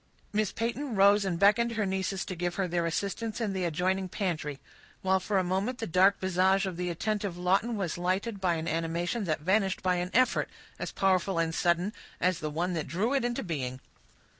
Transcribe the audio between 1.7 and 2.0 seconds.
her